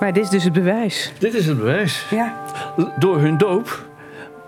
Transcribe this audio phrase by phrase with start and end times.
[0.00, 1.12] Maar dit is dus het bewijs.
[1.18, 2.06] Dit is het bewijs.
[2.10, 2.34] Ja.
[2.98, 3.84] Door hun doop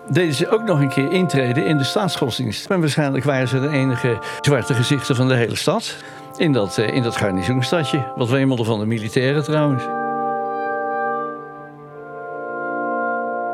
[0.09, 2.69] deden ze ook nog een keer intreden in de staatsgodsdienst.
[2.69, 5.95] En waarschijnlijk waren ze de enige zwarte gezichten van de hele stad.
[6.37, 8.11] In dat, eh, in dat garnizoenstadje.
[8.15, 9.83] Wat wemelde van de militairen trouwens.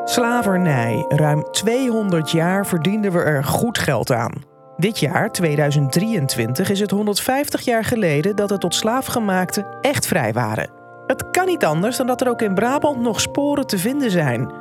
[0.06, 1.06] Slavernij.
[1.08, 4.34] Ruim 200 jaar verdienden we er goed geld aan.
[4.78, 10.85] Dit jaar, 2023, is het 150 jaar geleden dat de tot slaafgemaakten echt vrij waren.
[11.08, 14.52] Het kan niet anders dan dat er ook in Brabant nog sporen te vinden zijn.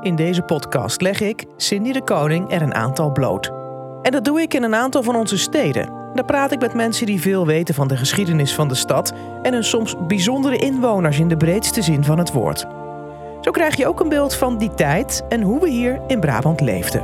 [0.00, 3.52] In deze podcast leg ik, Cindy de Koning, er een aantal bloot.
[4.02, 5.92] En dat doe ik in een aantal van onze steden.
[6.14, 9.12] Daar praat ik met mensen die veel weten van de geschiedenis van de stad
[9.42, 12.66] en hun soms bijzondere inwoners in de breedste zin van het woord.
[13.40, 16.60] Zo krijg je ook een beeld van die tijd en hoe we hier in Brabant
[16.60, 17.02] leefden.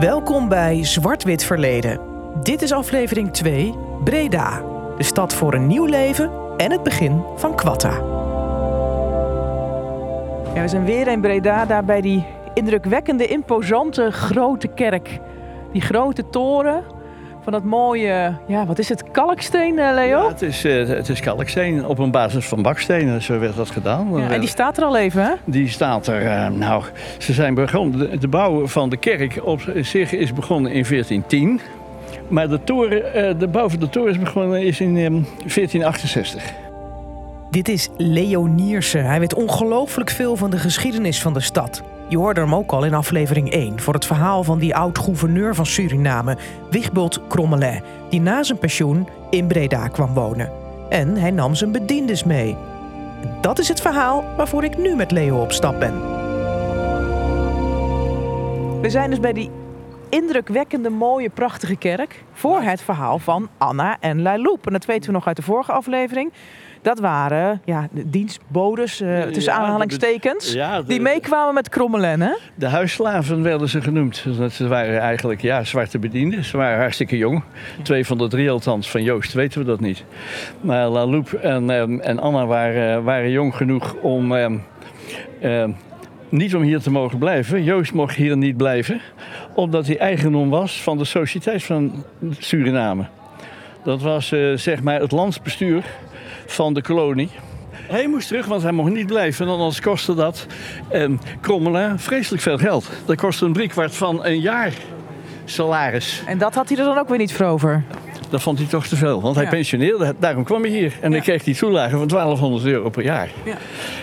[0.00, 2.00] Welkom bij Zwart-Wit Verleden.
[2.42, 4.62] Dit is aflevering 2, Breda.
[4.96, 7.90] De stad voor een nieuw leven en het begin van Quatta.
[10.54, 15.18] ja, we zijn weer in Breda, daar bij die indrukwekkende, imposante grote kerk.
[15.72, 16.82] Die grote toren
[17.42, 20.22] van dat mooie, ja, wat is het, kalksteen, eh, Leo?
[20.22, 23.22] Ja, het, is, eh, het is kalksteen op een basis van bakstenen.
[23.22, 24.08] Zo werd dat gedaan.
[24.16, 25.32] Ja, en die staat er al even, hè?
[25.44, 26.84] Die staat er, eh, nou,
[27.18, 31.60] ze zijn begonnen, de, de bouw van de kerk op zich is begonnen in 1410.
[32.30, 36.42] Maar de, toren, eh, de bouw van de toren is begonnen is in eh, 1468.
[37.50, 39.04] Dit is Leo Niersen.
[39.04, 41.82] Hij weet ongelooflijk veel van de geschiedenis van de stad.
[42.08, 45.66] Je hoorde hem ook al in aflevering 1 voor het verhaal van die oud-gouverneur van
[45.66, 46.36] Suriname,
[46.70, 50.50] Wigbult Crommelin, die na zijn pensioen in Breda kwam wonen.
[50.88, 52.56] En hij nam zijn bediendes mee.
[53.40, 55.94] Dat is het verhaal waarvoor ik nu met Leo op stap ben.
[58.80, 59.50] We zijn dus bij die
[60.10, 62.22] indrukwekkende, mooie, prachtige kerk.
[62.32, 64.66] Voor het verhaal van Anna en Lailoep.
[64.66, 66.32] En dat weten we nog uit de vorige aflevering.
[66.82, 70.50] Dat waren ja, de dienstbodes, eh, tussen Ja, aanhalingstekens.
[70.52, 72.30] de- ja, de- die meekwamen met Krommelen, hè?
[72.54, 74.24] De huisslaven werden ze genoemd.
[74.38, 76.44] Dat Ze waren eigenlijk ja, zwarte bedienden.
[76.44, 77.42] Ze waren hartstikke jong.
[77.82, 78.90] Twee van de drie althans.
[78.90, 80.04] Van Joost weten we dat niet.
[80.60, 84.34] Maar Laloep en, ehm, en Anna waren, waren jong genoeg om...
[84.36, 84.58] ehm,
[85.40, 85.70] ehm,
[86.28, 87.62] niet om hier te mogen blijven.
[87.64, 89.00] Joost mocht hier niet blijven.
[89.54, 92.04] Omdat hij eigendom was van de Sociëteit van
[92.38, 93.04] Suriname.
[93.84, 95.84] Dat was eh, zeg maar het landsbestuur
[96.46, 97.28] van de kolonie.
[97.72, 99.46] Hij moest terug, want hij mocht niet blijven.
[99.46, 100.46] En anders kostte dat
[100.88, 101.08] eh,
[101.40, 102.90] Krommelen vreselijk veel geld.
[103.06, 104.72] Dat kostte een driekwart van een jaar
[105.44, 106.22] salaris.
[106.26, 107.84] En dat had hij er dan ook weer niet voor over.
[108.30, 109.50] Dat vond hij toch te veel, want hij Ja.
[109.50, 110.14] pensioneerde.
[110.18, 110.92] Daarom kwam hij hier.
[111.00, 113.30] En dan kreeg hij toelage van 1200 euro per jaar.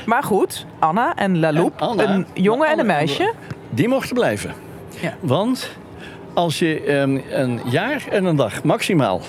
[0.06, 3.34] Maar goed, Anna en Laloep, En een jongen en een meisje.
[3.70, 4.52] Die mochten blijven.
[5.02, 5.18] Ja.
[5.20, 5.70] Want
[6.34, 9.22] als je ehm, een jaar en een dag maximaal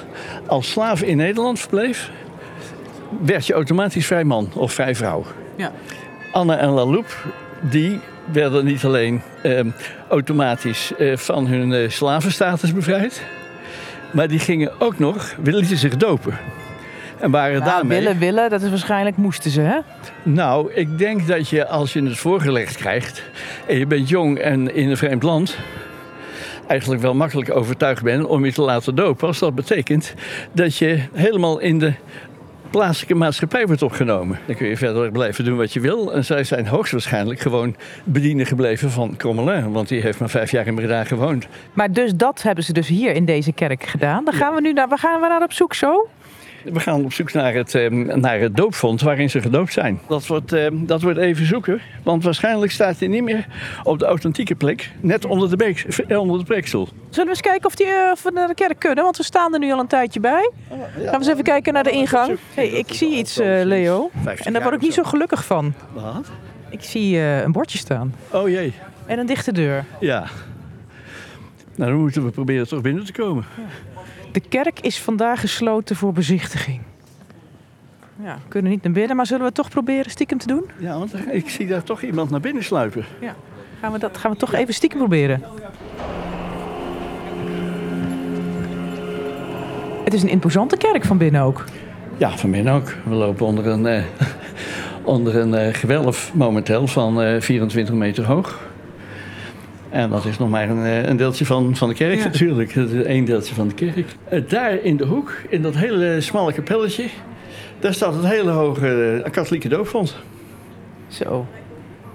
[0.47, 2.11] als slaaf in Nederland verbleef...
[3.25, 5.25] werd je automatisch vrij man of vrij vrouw.
[5.57, 5.73] Ja.
[6.33, 7.27] Anna en Laloep,
[7.61, 8.01] die
[8.33, 9.71] werden niet alleen ehm,
[10.09, 13.23] automatisch eh, van hun eh, slavenstatus bevrijd...
[14.11, 16.39] maar die gingen ook nog, lieten zich dopen.
[17.21, 17.99] En waren Nou, daarmee...
[17.99, 19.79] willen, willen, dat is waarschijnlijk moesten ze, hè?
[20.23, 23.23] Nou, ik denk dat je als je het voorgelegd krijgt
[23.67, 25.57] en je bent jong en in een vreemd land,
[26.67, 29.27] eigenlijk wel makkelijk overtuigd bent om je te laten dopen.
[29.27, 30.15] Als dat betekent
[30.53, 31.93] dat je helemaal in de
[32.71, 34.39] plaatselijke maatschappij wordt opgenomen.
[34.47, 36.13] Dan kun je verder blijven doen wat je wil.
[36.13, 39.73] En zij zijn hoogstwaarschijnlijk gewoon bedienden gebleven van Crommelin.
[39.73, 41.47] Want die heeft maar vijf jaar in Breda gewoond.
[41.73, 44.25] Maar dus dat hebben ze dus hier in deze kerk gedaan.
[44.25, 46.09] Dan gaan we nu naar, waar gaan we naar op zoek zo?
[46.73, 50.01] We gaan op zoek naar het, eh, naar het doopvond waarin ze gedoopt zijn.
[50.09, 53.47] Dat wordt, eh, dat wordt even zoeken, want waarschijnlijk staat hij niet meer
[53.83, 56.89] op de authentieke plek, net onder de, beek, eh, onder de preekstoel.
[57.11, 59.05] Zullen we eens kijken of, die, eh, of we naar de kerk kunnen?
[59.05, 60.51] Want we staan er nu al een tijdje bij.
[60.69, 62.39] Gaan we eens even kijken naar de ingang.
[62.55, 64.11] Hey, ik zie iets, eh, Leo.
[64.45, 65.75] En daar word ik niet zo gelukkig van.
[65.93, 66.27] Wat?
[66.71, 68.15] Ik zie eh, een bordje staan.
[68.33, 68.73] Oh jee,
[69.07, 69.85] En een dichte deur.
[70.01, 70.25] ja.
[71.79, 73.45] Nou, dan moeten we proberen toch binnen te komen.
[74.33, 76.81] De kerk is vandaag gesloten voor bezichtiging.
[78.23, 80.65] Ja, we kunnen niet naar binnen, maar zullen we toch proberen stiekem te doen?
[80.79, 83.05] Ja, want ik zie daar toch iemand naar binnen sluipen.
[83.81, 85.43] Gaan we dat gaan we toch even stiekem proberen?
[90.05, 91.65] Het is een imposante kerk van binnen ook.
[92.17, 92.95] Ja, van binnen ook.
[93.05, 94.03] We lopen onder een, eh,
[95.03, 98.68] onder een eh, gewelf momenteel van eh, 24 meter hoog.
[99.91, 102.25] En dat is nog maar een, eh, een deeltje van, van de kerk Ja.
[102.25, 102.75] natuurlijk.
[102.75, 104.17] Dat is één deeltje van de kerk.
[104.29, 107.09] Eh, daar in de hoek, in dat hele smalle kapelletje...
[107.81, 110.17] daar staat het hele hoge eh, katholieke doopvond.
[111.09, 111.47] Zo.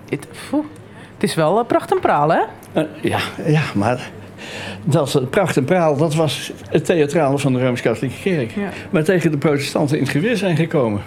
[0.09, 0.27] Het,
[1.19, 2.41] is wel pracht en praal, hè?
[3.01, 4.09] Ja, ja, maar
[4.83, 5.97] dat pracht en praal.
[5.97, 8.51] Dat was het theatrale van de Rooms-Katholieke Kerk.
[8.51, 8.69] Ja.
[8.89, 11.01] Maar tegen de protestanten in het geweer zijn gekomen.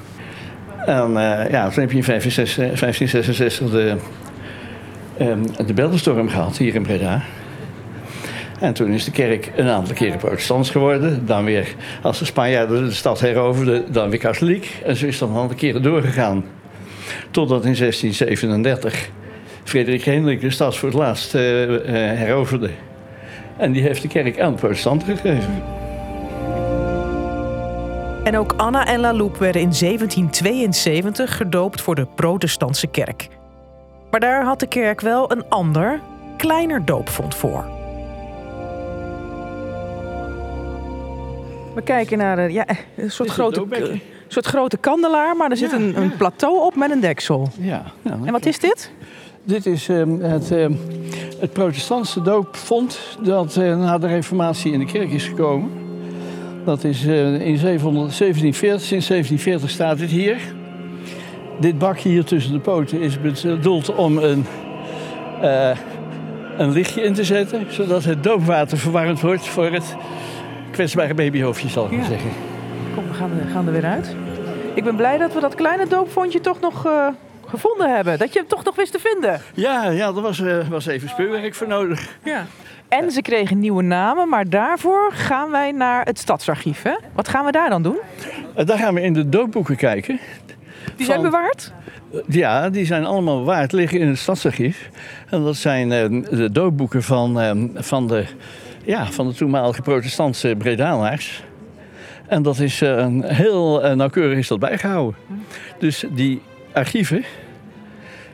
[0.87, 1.13] En
[1.51, 3.97] ja, toen heb je in 1566 de,
[5.21, 7.23] um, de Beldenstorm gehad hier in Breda.
[8.61, 11.27] En toen is de kerk een aantal keren protestants geworden.
[11.27, 14.81] Dan weer, als de Spanjaarden de stad heroverden, dan weer katholiek.
[14.85, 16.45] En zo is dat een aantal keren doorgegaan.
[17.31, 19.11] Totdat in 1637
[19.65, 21.41] Frederik Hendrik de stad voor het laatst uh,
[21.93, 22.71] heroverde.
[23.57, 25.63] En die heeft de kerk aan de protestanten gegeven.
[28.25, 33.29] En ook Anna en La Loupe werden in 1772 gedoopt voor de protestantse kerk.
[34.11, 36.01] Maar daar had de kerk wel een ander,
[36.37, 37.65] kleiner doopvond voor.
[41.75, 42.67] We kijken naar een, ja,
[42.97, 46.91] een soort, grote, een soort grote kandelaar, maar er zit een, een, plateau op met
[46.91, 47.49] een deksel.
[47.59, 48.91] Ja, ja en wat is dit?
[49.45, 50.79] Dit is um, het, um,
[51.41, 55.71] het protestantse doopvond dat uh, na de reformatie in de kerk is gekomen.
[56.65, 60.56] Dat is uh, in 1740, sinds 1740 staat het hier.
[61.59, 64.47] Dit bakje hier tussen de poten is bedoeld om een,
[65.43, 65.77] uh,
[66.57, 69.97] een lichtje in te zetten, zodat het doopwater verwarmd wordt voor het
[70.71, 72.31] kwetsbare babyhoofdje, zal ik maar zeggen.
[72.95, 74.17] Kom, we gaan, we gaan er weer uit.
[74.75, 77.07] Ik ben blij dat we dat kleine doopvondje toch nog uh,
[77.47, 78.19] gevonden hebben.
[78.19, 79.41] Dat je hem toch nog wist te vinden.
[79.55, 82.19] Ja, ja er was, uh, was even speurwerk voor nodig.
[82.25, 82.47] Ja.
[82.89, 86.83] En ze kregen nieuwe namen, maar daarvoor gaan wij naar het stadsarchief.
[86.83, 86.95] Hè?
[87.15, 87.97] Wat gaan we daar dan doen?
[88.59, 90.21] Uh, daar gaan we in de doopboeken kijken.
[90.97, 91.73] Die zijn bewaard?
[92.29, 94.91] Ja, die zijn allemaal bewaard, liggen in het stadsarchief.
[95.31, 98.25] En dat zijn de doopboeken van, van de
[98.87, 101.43] ja, van de toenmalige protestantse Bredanaars.
[102.27, 105.21] En dat is uh, heel uh, nauwkeurig is dat bijgehouden.
[105.79, 107.25] Dus die archieven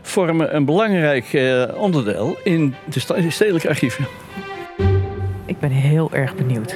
[0.03, 1.39] vormen een belangrijk
[1.77, 4.07] onderdeel in de stedelijke archieven.
[5.47, 6.75] Ik ben heel erg benieuwd.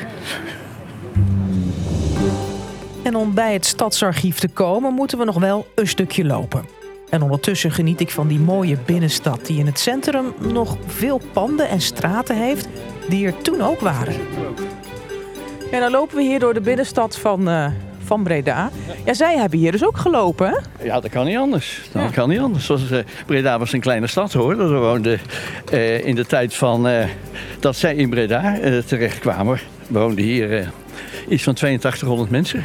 [3.06, 6.64] En om bij het stadsarchief te komen, moeten we nog wel een stukje lopen.
[7.10, 11.68] En ondertussen geniet ik van die mooie binnenstad die in het centrum nog veel panden
[11.68, 12.68] en straten heeft
[13.08, 14.14] die er toen ook waren.
[15.70, 17.66] En dan lopen we hier door de binnenstad van, uh,
[18.04, 18.70] van Breda.
[19.04, 20.84] Ja, zij hebben hier dus ook gelopen, hè?
[20.84, 21.88] Ja, dat kan niet anders.
[21.92, 22.08] Dat ja.
[22.08, 22.64] kan niet anders.
[22.64, 24.56] Zoals, uh, Breda was een kleine stad, hoor.
[24.56, 25.20] Dat we woonden
[25.72, 26.88] uh, in de tijd van
[27.60, 29.60] dat zij in Breda terechtkwamen.
[29.88, 30.72] woonden hier
[31.28, 32.64] iets van 8200 mensen.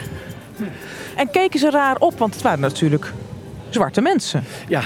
[1.15, 3.13] En keken ze raar op, want het waren natuurlijk
[3.69, 4.43] zwarte mensen.
[4.67, 4.81] Ja,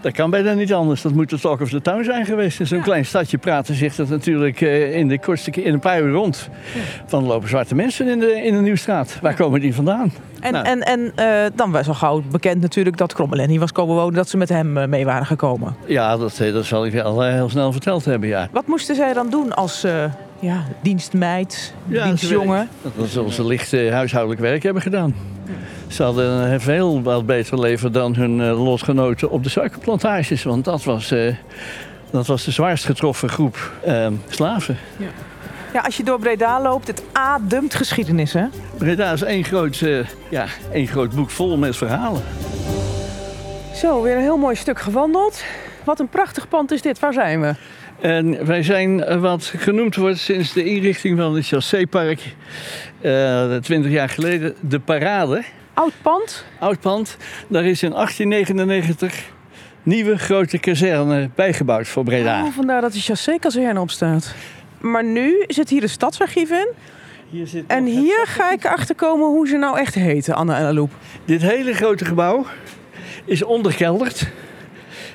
[0.00, 1.02] dat kan bijna niet anders.
[1.02, 2.60] Dat moet de Talk of the Town zijn geweest.
[2.60, 2.84] In zo'n ja.
[2.84, 6.48] klein stadje praten zich dat natuurlijk uh, in de kortste in een paar uur rond.
[6.74, 6.80] Ja.
[7.08, 9.18] Dan lopen zwarte mensen in de, in de Nieuwstraat.
[9.22, 10.12] Waar komen die vandaan?
[10.40, 10.64] En, nou.
[10.66, 14.14] en, en uh, dan was al gauw bekend natuurlijk dat Krommelin was komen wonen.
[14.14, 15.76] Dat ze met hem uh, mee waren gekomen.
[15.86, 18.48] Ja, dat, dat zal ik wel heel snel verteld hebben, ja.
[18.52, 19.86] Wat moesten zij dan doen als
[20.38, 22.68] ja, dienstmeid, ja, dienstjongen?
[22.96, 25.14] Dat ze licht huishoudelijk werk hebben gedaan.
[25.86, 30.42] Ze hadden een veel wat beter leven dan hun uh, lotgenoten op de suikerplantages.
[30.42, 31.34] Want dat was, uh,
[32.10, 34.76] dat was de zwaarst getroffen groep uh, slaven.
[34.96, 35.06] Ja.
[35.72, 35.80] ja.
[35.80, 38.44] als je door Breda loopt, het ademt geschiedenis, hè?
[38.78, 39.84] Breda is één groot,
[40.28, 42.22] ja, één groot boek vol met verhalen.
[43.74, 45.42] Zo, weer een heel mooi stuk gewandeld.
[45.84, 46.98] Wat een prachtig pand is dit.
[46.98, 47.54] Waar zijn we?
[48.04, 52.34] En wij zijn wat genoemd wordt sinds de inrichting van het Chassé-park,
[53.62, 55.42] twintig jaar geleden, de Parade.
[55.74, 56.44] Oud pand?
[56.58, 57.16] Oud pand.
[57.48, 59.32] Daar is in 1899
[59.82, 62.44] nieuwe grote kazerne bijgebouwd voor Breda.
[62.44, 64.34] Oh, vandaar dat de chassé-kazerne op staat.
[64.80, 66.68] Maar nu zit hier de stadsarchief in.
[67.28, 70.66] Hier zit en hier ga ik achter komen hoe ze nou echt heten, Anna en
[70.66, 70.90] Aloep.
[71.24, 72.46] Dit hele grote gebouw
[73.24, 74.26] is onderkelderd.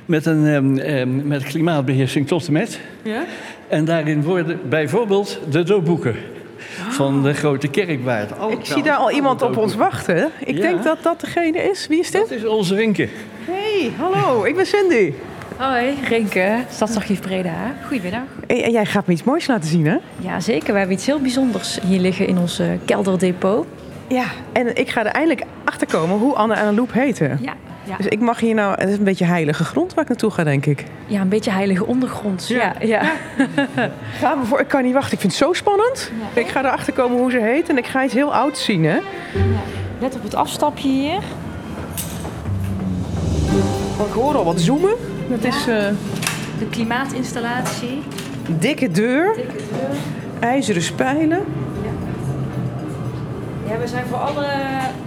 [0.10, 2.80] Met, een, um, um, met klimaatbeheersing tot en met.
[3.02, 3.24] Ja?
[3.68, 6.16] En daarin worden bijvoorbeeld de doopboeken
[6.90, 8.32] van de grote kerkwaard.
[8.50, 10.30] Ik zie daar al iemand op ons wachten.
[10.46, 10.62] Ik ja.
[10.62, 11.88] denk dat dat degene is.
[11.88, 12.22] Wie is dit?
[12.22, 13.10] Dat is onze Rinke.
[13.46, 15.14] Hey, hallo, ik ben Cindy.
[15.58, 17.76] Hoi, Rinke, Stadsarchief Breda.
[17.88, 18.24] Goedemiddag.
[18.48, 19.98] Hey, en jij gaat me iets moois laten zien, hè?
[20.20, 20.72] Ja, zeker.
[20.74, 23.66] We hebben iets heel bijzonders hier liggen in ons kelderdepot.
[24.08, 27.40] Ja, en ik ga er eindelijk achter komen hoe Anne en Loep heten.
[27.42, 27.54] Ja,
[27.90, 27.98] ja.
[27.98, 30.44] Dus ik mag hier nou, het is een beetje heilige grond waar ik naartoe ga,
[30.44, 30.86] denk ik.
[31.08, 32.48] Ja, een beetje heilige ondergrond.
[32.48, 32.86] Ja, ja.
[32.88, 33.12] ja.
[34.22, 36.12] Gaan we voor, ik kan niet wachten, ik vind het zo spannend.
[36.34, 38.98] Ik ga erachter komen hoe ze heet en ik ga iets heel ouds zien, hè?
[40.00, 41.20] Let op het afstapje hier.
[44.00, 44.94] Oh, ik hoor al wat zoomen.
[45.30, 45.68] Dat is...
[45.68, 45.88] Uh...
[46.60, 48.02] De klimaatinstallatie.
[48.60, 49.34] Dikke deur.
[49.36, 49.98] Dikke deur.
[50.40, 51.44] IJzeren spijlen.
[53.70, 54.48] Ja, we zijn voor alle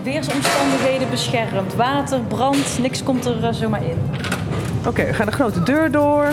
[0.02, 1.74] weersomstandigheden beschermd.
[1.74, 3.98] Water, brand, niks komt er uh, zomaar in.
[4.78, 6.32] Oké, okay, we gaan de grote deur door.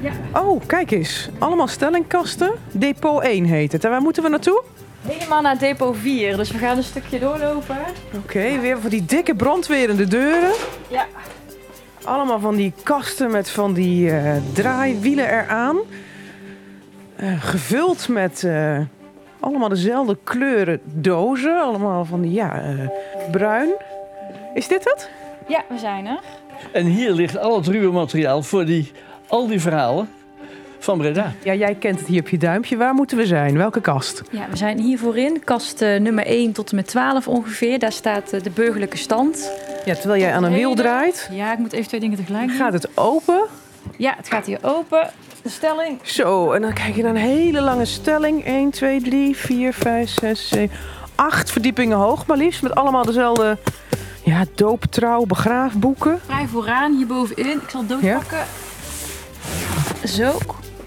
[0.00, 0.12] Ja.
[0.42, 1.28] Oh, kijk eens.
[1.38, 2.52] Allemaal stellingkasten.
[2.72, 3.84] Depot 1 heet het.
[3.84, 4.62] En waar moeten we naartoe?
[5.06, 7.78] Helemaal naar depot 4, dus we gaan een stukje doorlopen.
[8.16, 10.52] Oké, weer van die dikke brandwerende deuren.
[10.88, 11.06] Ja.
[12.04, 15.76] Allemaal van die kasten met van die eh, draaiwielen eraan.
[17.16, 18.78] Eh, gevuld met eh,
[19.40, 21.60] allemaal dezelfde kleuren dozen.
[21.62, 22.74] Allemaal van die, ja, eh,
[23.30, 23.68] bruin.
[24.54, 25.10] Is dit het?
[25.48, 26.20] Ja, we zijn er.
[26.72, 28.92] En hier ligt al het ruwe materiaal voor die,
[29.26, 30.08] al die verhalen
[30.78, 31.32] van Breda.
[31.44, 32.76] Ja, jij kent het hier op je duimpje.
[32.76, 33.56] Waar moeten we zijn?
[33.56, 34.22] Welke kast?
[34.30, 37.78] Ja, we zijn hier voorin, kast eh, nummer 1 tot en met 12 ongeveer.
[37.78, 39.50] Daar staat eh, de burgerlijke stand.
[39.84, 42.56] Ja, terwijl jij aan een wiel draait, Ja, ik moet even twee dingen tegelijk doen.
[42.56, 43.40] gaat het open.
[44.00, 45.10] Ja, het gaat hier open.
[45.42, 45.98] De stelling.
[46.02, 48.44] Zo, en dan kijk je naar een hele lange stelling.
[48.44, 50.76] 1, 2, 3, 4, 5, 6, 7,
[51.14, 52.62] 8 verdiepingen hoog maar liefst.
[52.62, 53.58] Met allemaal dezelfde
[54.24, 56.20] ja, doop, trouw, begraafboeken.
[56.26, 57.60] Vrij vooraan, hier bovenin.
[57.62, 58.20] Ik zal het doos Ja.
[60.04, 60.38] Zo.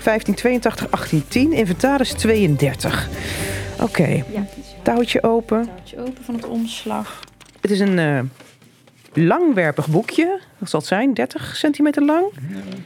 [0.03, 3.09] 1582, 1810, inventaris 32.
[3.81, 4.45] Oké, Ja,
[4.81, 5.65] touwtje open.
[5.65, 7.19] touwtje open van het omslag.
[7.61, 8.19] Het is een eh,
[9.13, 10.39] langwerpig boekje.
[10.57, 11.13] Wat zal het zijn?
[11.13, 12.25] 30 centimeter lang?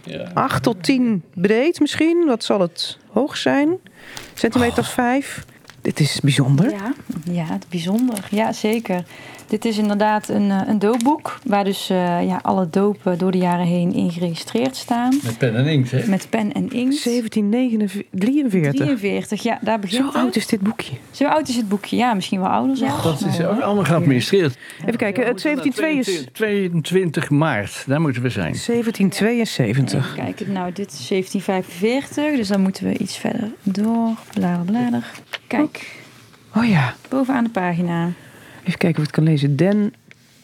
[0.04, 0.32] Ja.
[0.34, 2.26] 8 tot 10 breed misschien.
[2.26, 3.78] Wat zal het hoog zijn?
[4.34, 5.46] Centimeter of 5.
[5.82, 6.70] Dit is bijzonder.
[6.70, 6.94] Ja,
[7.24, 8.28] ja, het is bijzonder.
[8.32, 9.04] Ja, zeker.
[9.48, 11.40] Dit is inderdaad een, eh, een doopboek.
[11.44, 15.20] Waar dus eh, ja, alle dopen door de jaren heen in geregistreerd staan.
[15.24, 16.08] Met pen en inkt, hè?
[16.08, 17.04] Met pen en inkt.
[17.04, 18.06] 1743.
[18.12, 20.16] 43, ja, daar begint Zo het.
[20.16, 20.94] oud is dit boekje.
[21.12, 21.96] Zo oud is het boekje?
[21.96, 23.04] Ja, misschien wel ouder zelfs.
[23.04, 24.58] Dat is ook allemaal geadministreerd.
[24.82, 26.32] Even kijken, het 1772.
[26.32, 28.56] 22 maart, daar moeten we zijn.
[28.66, 30.00] 1772.
[30.00, 34.10] Even kijken, nou, dit is 1745, dus dan moeten we iets verder door.
[34.34, 35.06] Blader, blader.
[35.48, 36.06] Kijk,
[36.56, 38.12] Oh ja, bovenaan de pagina.
[38.68, 39.56] Even kijken of ik het kan lezen.
[39.56, 39.94] Den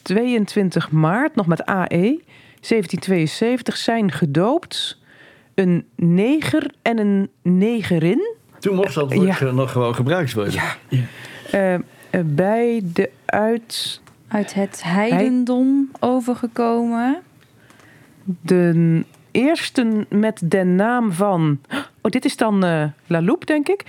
[0.01, 2.19] 22 maart, nog met AE,
[2.61, 4.97] 1772, zijn gedoopt
[5.55, 9.45] een neger en een negerin Toen mocht dat woord Ja.
[9.47, 10.53] eh, nog gewoon gebruikt worden.
[10.53, 10.75] Ja.
[11.51, 11.81] eh, eh,
[12.25, 17.21] bij de uit Uit het heidendom overgekomen.
[18.41, 21.59] de eerste met de naam van.
[22.01, 23.83] Oh, dit is dan eh La Loupe, denk ik.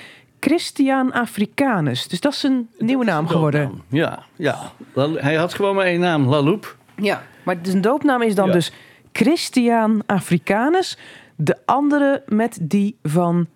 [0.45, 2.09] Christian Africanus.
[2.09, 3.83] Dus dat is een nieuwe naam geworden.
[3.89, 4.73] Ja, ja.
[5.15, 6.69] Hij had gewoon maar één naam, La Loupe.
[6.97, 7.23] Ja.
[7.43, 8.53] Maar zijn doopnaam is dan Ja.
[8.53, 8.73] dus
[9.13, 10.99] Christian Africanus.
[11.37, 13.47] De andere met die van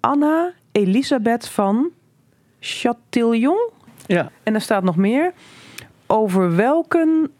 [0.00, 1.90] Anna Elisabeth van
[2.60, 3.70] Chatillon.
[4.06, 5.32] Ja, En er staat nog meer.
[6.06, 7.30] Over welken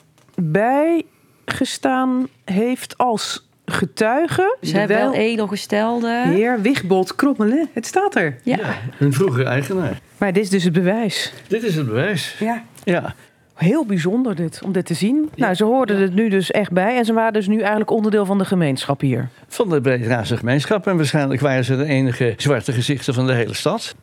[0.42, 4.56] bijgestaan heeft als getuige.
[4.62, 6.22] Ze hebben wel edelgestelde.
[6.26, 7.68] heer Wigbold Krommelen.
[7.72, 8.36] Het staat er.
[8.42, 8.58] Ja.
[8.98, 10.00] een vroegere eigenaar.
[10.18, 11.32] Maar dit is dus het bewijs.
[11.48, 12.36] Dit is het bewijs.
[12.38, 12.62] Ja.
[12.84, 13.14] Ja,
[13.54, 15.30] Heel bijzonder dit, om dit te zien.
[15.34, 16.96] Nou, ze hoorden het nu dus echt bij.
[16.96, 19.28] En ze waren dus nu eigenlijk onderdeel van de gemeenschap hier.
[19.48, 20.86] van de Bredaanse gemeenschap.
[20.86, 23.94] En waarschijnlijk waren ze de enige zwarte gezichten van de hele stad.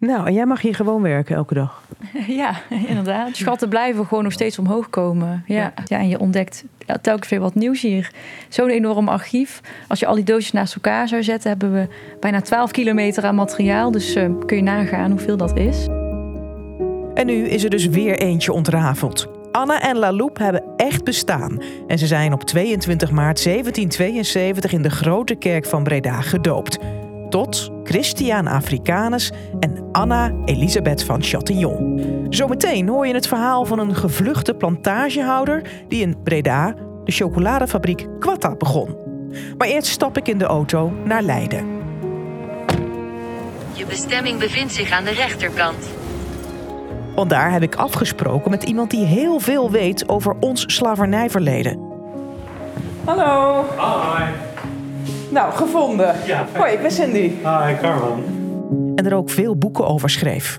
[0.00, 1.82] Nou, en jij mag hier gewoon werken elke dag.
[2.26, 2.54] Ja,
[2.88, 3.36] inderdaad.
[3.36, 5.44] Schatten blijven gewoon nog steeds omhoog komen.
[5.46, 5.98] Ja, ja.
[5.98, 6.64] en je ontdekt
[7.00, 8.10] telkens weer wat nieuws hier.
[8.48, 9.60] Zo'n enorm archief.
[9.88, 11.88] Als je al die doosjes naast elkaar zou zetten, hebben we
[12.20, 13.90] bijna 12 kilometer aan materiaal.
[13.90, 15.86] Dus eh, kun je nagaan hoeveel dat is.
[17.14, 19.28] En nu is er dus weer eentje ontrafeld.
[19.52, 21.62] Anna en La Loupe hebben echt bestaan.
[21.86, 26.78] En ze zijn op 22 maart 1772 in de grote kerk van Breda gedoopt.
[27.30, 32.00] Tot Christiaan Africanus en Anna Elisabeth van Chatillon.
[32.30, 35.62] Zometeen hoor je het verhaal van een gevluchte plantagehouder...
[35.88, 38.96] die in Breda de chocoladefabriek Quatta begon.
[39.58, 41.66] Maar eerst stap ik in de auto naar Leiden.
[43.72, 45.88] Je bestemming bevindt zich aan de rechterkant.
[47.14, 51.88] Want daar heb ik afgesproken met iemand die heel veel weet over ons slavernijverleden.
[53.04, 53.64] Hallo.
[53.76, 54.49] Hi.
[55.30, 56.14] Nou, gevonden.
[56.26, 56.46] Ja.
[56.56, 57.18] Hoi, ik ben Cindy.
[57.28, 58.22] Hi, Carwan.
[58.94, 60.58] En er ook veel boeken over schreef.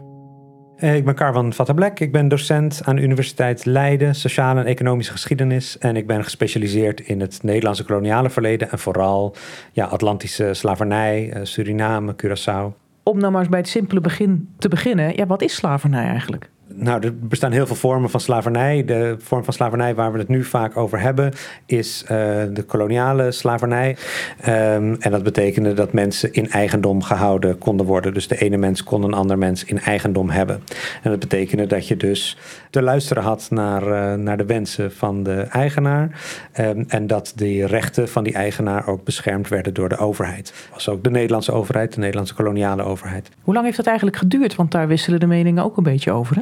[0.77, 1.99] Eh, Ik ben Carwan Vattablek.
[1.99, 5.77] Ik ben docent aan de Universiteit Leiden, sociale en economische geschiedenis.
[5.77, 9.35] En ik ben gespecialiseerd in het Nederlandse koloniale verleden en vooral
[9.71, 12.77] ja, Atlantische slavernij, eh, Suriname, Curaçao.
[13.03, 15.15] Om nou maar eens bij het simpele begin te beginnen.
[15.15, 16.50] Ja, wat is slavernij eigenlijk?
[16.75, 18.85] Nou, er bestaan heel veel vormen van slavernij.
[18.85, 21.33] De vorm van slavernij waar we het nu vaak over hebben,
[21.65, 22.07] is eh,
[22.53, 23.97] de koloniale slavernij.
[24.41, 28.13] Ehm, en dat betekende dat mensen in eigendom gehouden konden worden.
[28.13, 30.63] Dus de ene mens kon een ander mens in eigendom hebben.
[31.03, 32.37] En dat betekende dat je dus
[32.69, 36.19] te luisteren had naar, eh, naar de wensen van de eigenaar.
[36.51, 40.45] Ehm, en dat die rechten van die eigenaar ook beschermd werden door de overheid.
[40.45, 43.29] Dat was ook de Nederlandse overheid, de Nederlandse koloniale overheid.
[43.41, 44.55] Hoe lang heeft dat eigenlijk geduurd?
[44.55, 46.41] Want daar wisselen de meningen ook een beetje over, hè?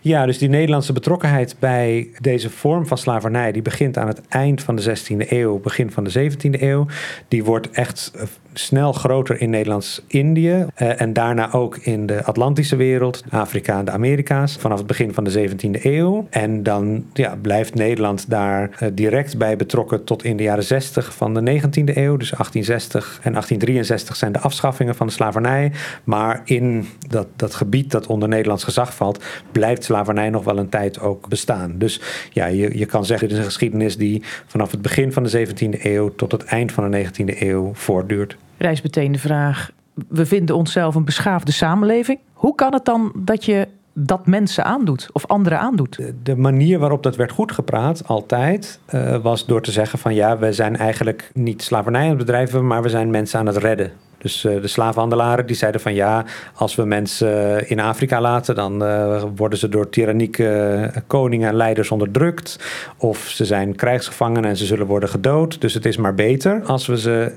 [0.00, 4.62] Ja, dus die Nederlandse betrokkenheid bij deze vorm van slavernij, die begint aan het eind
[4.62, 6.86] van de 16e eeuw, begin van de 17e eeuw.
[7.28, 8.22] Die wordt echt eh,
[8.52, 13.90] snel groter in Nederlands-Indië uh, en daarna ook in de Atlantische wereld, Afrika en de
[13.90, 16.26] Amerika's, vanaf het begin van de 17e eeuw.
[16.30, 21.14] En dan ja, blijft Nederland daar uh, direct bij betrokken tot in de jaren 60
[21.14, 22.16] van de 19e eeuw.
[22.16, 25.72] Dus 1860 en 1863 zijn de afschaffingen van de slavernij.
[26.04, 30.68] Maar in dat, dat gebied dat onder Nederlands gezag valt, blijft slavernij nog wel een
[30.68, 31.74] tijd ook bestaan.
[31.78, 32.00] Dus
[32.32, 35.46] ja, je, je kan zeggen, het is een geschiedenis die vanaf het begin van de
[35.46, 38.36] 17e eeuw tot het eind van de 19e eeuw voortduurt.
[38.60, 39.70] Rijst meteen de vraag:
[40.08, 42.18] we vinden onszelf een beschaafde samenleving.
[42.32, 45.98] Hoe kan het dan dat je dat mensen aandoet of anderen aandoet?
[46.22, 50.38] De, manier waarop dat werd goed gepraat, altijd, uh, was door te zeggen van ja,
[50.38, 53.92] we zijn eigenlijk niet slavernij aan het bedrijven, maar we zijn mensen aan het redden.
[54.20, 56.24] Dus uh, de slavenhandelaren die zeiden van ja,
[56.54, 61.90] als we mensen in Afrika laten, dan uh, worden ze door tyrannieke koningen en leiders
[61.90, 62.58] onderdrukt.
[62.96, 65.60] Of ze zijn krijgsgevangenen en ze zullen worden gedood.
[65.60, 67.32] Dus het is maar beter als we ze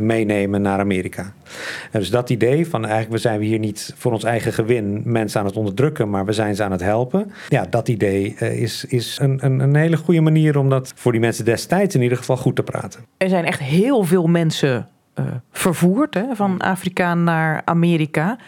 [0.00, 1.32] meenemen naar Amerika.
[1.90, 5.40] En dus dat idee van eigenlijk we zijn hier niet voor ons eigen gewin mensen
[5.40, 7.32] aan het onderdrukken, maar we zijn ze aan het helpen.
[7.48, 11.20] Ja, dat idee is, is een, een, een hele goede manier om dat voor die
[11.20, 13.00] mensen destijds in ieder geval goed te praten.
[13.16, 14.88] Er zijn echt heel veel mensen
[15.52, 18.38] vervoerd hè, van Afrika naar Amerika.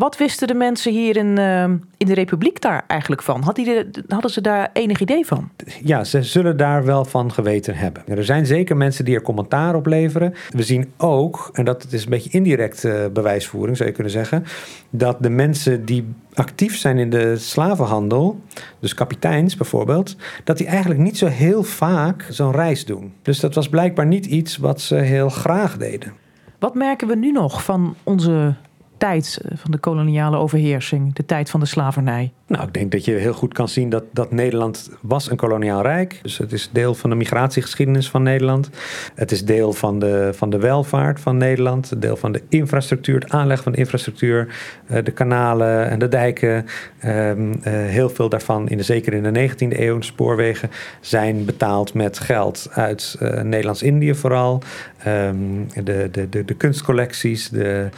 [0.00, 1.62] Wat wisten de mensen hier in, uh,
[1.96, 3.42] in de Republiek daar eigenlijk van?
[3.42, 5.50] Had die, hadden ze daar enig idee van?
[5.82, 8.02] Ja, ze zullen daar wel van geweten hebben.
[8.06, 10.34] Er zijn zeker mensen die er commentaar op leveren.
[10.50, 14.44] We zien ook, en dat is een beetje indirect uh, bewijsvoering zou je kunnen zeggen,
[14.90, 16.04] dat de mensen die
[16.34, 18.40] actief zijn in de slavenhandel,
[18.78, 23.12] dus kapiteins bijvoorbeeld, dat die eigenlijk niet zo heel vaak zo'n reis doen.
[23.22, 26.12] Dus dat was blijkbaar niet iets wat ze heel graag deden.
[26.58, 28.54] Wat merken we nu nog van onze
[29.00, 32.32] tijd van de koloniale overheersing, de tijd van de slavernij?
[32.50, 35.82] Nou, ik denk dat je heel goed kan zien dat, dat Nederland was een koloniaal
[35.82, 36.18] rijk.
[36.22, 38.70] Dus het is deel van de migratiegeschiedenis van Nederland.
[39.14, 42.00] Het is deel van de, van de welvaart van Nederland.
[42.02, 44.48] Deel van de infrastructuur, het aanleg van de infrastructuur.
[44.90, 46.66] Uh, de kanalen en de dijken.
[47.04, 50.70] Um, uh, heel veel daarvan, in de, zeker in de 19e eeuw, spoorwegen,
[51.00, 54.62] zijn betaald met geld uit Nederlands-Indië vooral.
[55.06, 57.48] Um, de, de, de, de, kunstcollecties.
[57.48, 57.88] De,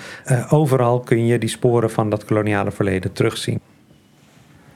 [0.48, 3.60] overal kun je die sporen van dat koloniale verleden terugzien.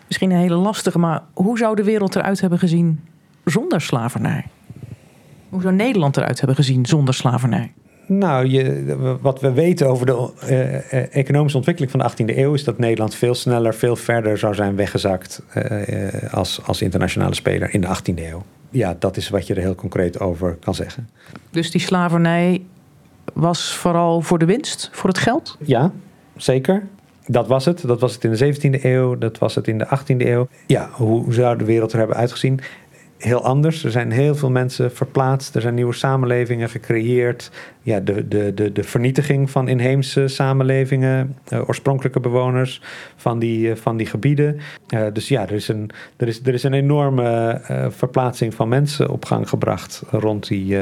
[0.07, 3.01] Misschien een hele lastige, maar hoe zou de wereld eruit hebben gezien
[3.45, 4.45] zonder slavernij?
[5.49, 7.73] Hoe zou Nederland eruit hebben gezien zonder slavernij?
[8.07, 12.65] Nou, je, wat we weten over de uh, economische ontwikkeling van de 18e eeuw is
[12.65, 17.81] dat Nederland veel sneller, veel verder zou zijn weggezakt uh, als, als internationale speler in
[17.81, 18.43] de 18e eeuw.
[18.71, 21.09] Ja, dat is wat je er heel concreet over kan zeggen.
[21.51, 22.63] Dus die slavernij
[23.33, 25.57] was vooral voor de winst, voor het geld?
[25.61, 25.93] Ja,
[26.37, 26.87] zeker.
[27.27, 27.87] Dat was het.
[27.87, 29.19] Dat was het in de 17e eeuw.
[29.19, 30.49] Dat was het in de 18e eeuw.
[30.67, 32.61] Ja, hoe zou de wereld er hebben uitgezien?
[33.19, 33.85] Heel anders.
[33.85, 35.55] Er zijn heel veel mensen verplaatst.
[35.55, 37.51] Er zijn nieuwe samenlevingen gecreëerd.
[37.83, 42.83] Ja, de, de, de, de vernietiging van inheemse samenlevingen, uh, oorspronkelijke bewoners
[43.17, 44.59] van die, uh, van die gebieden.
[44.95, 49.11] Uh, dus ja, er is een, er is, er is een enorme verplaatsing van mensen
[49.11, 50.79] op gang gebracht rond die,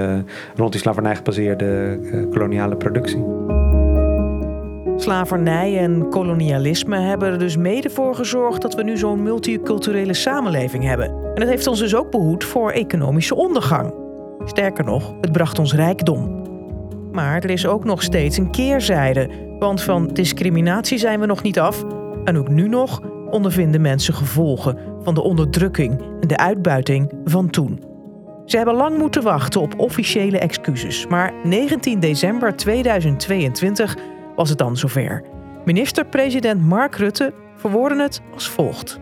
[0.57, 1.99] rond die slavernij gebaseerde
[2.31, 3.54] koloniale productie.
[5.05, 10.85] Slavernij en kolonialisme hebben er dus mede voor gezorgd dat we nu zo'n multiculturele samenleving
[10.85, 11.07] hebben.
[11.07, 13.95] En dat heeft ons dus ook behoed voor economische ondergang.
[14.45, 16.43] Sterker nog, het bracht ons rijkdom.
[17.12, 21.59] Maar er is ook nog steeds een keerzijde, want van discriminatie zijn we nog niet
[21.59, 21.85] af.
[22.25, 27.83] En ook nu nog ondervinden mensen gevolgen van de onderdrukking en de uitbuiting van toen.
[28.45, 33.97] Ze hebben lang moeten wachten op officiële excuses, maar 19 december 2022
[34.37, 35.23] was het dan zover.
[35.64, 38.99] Minister-president Mark Rutte verwoordde het als volgt.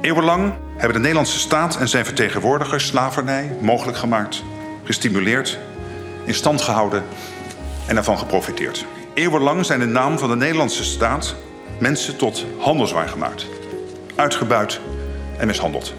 [0.00, 4.42] Eeuwenlang hebben de Nederlandse staat en zijn vertegenwoordigers slavernij mogelijk gemaakt,
[4.84, 5.58] gestimuleerd,
[6.24, 7.02] in stand gehouden
[7.86, 8.84] en ervan geprofiteerd.
[9.14, 11.34] Eeuwenlang zijn de naam van de Nederlandse staat
[11.78, 13.46] mensen tot handelswaar gemaakt,
[14.14, 14.80] uitgebuit
[15.38, 15.94] en mishandeld.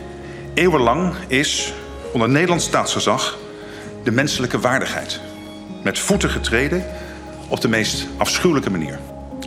[0.54, 1.74] Eeuwenlang is
[2.14, 3.38] onder Nederlands staatsgezag
[4.04, 5.20] de menselijke waardigheid
[5.84, 6.86] met voeten getreden
[7.50, 9.00] op de meest afschuwelijke manier.